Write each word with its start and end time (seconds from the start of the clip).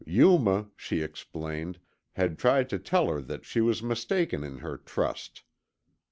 Yuma, 0.07 0.67
she 0.75 1.01
explained, 1.03 1.77
had 2.13 2.39
tried 2.39 2.67
to 2.67 2.79
tell 2.79 3.07
her 3.07 3.21
that 3.21 3.45
she 3.45 3.61
was 3.61 3.83
mistaken 3.83 4.43
in 4.43 4.57
her 4.57 4.75
trust. 4.75 5.43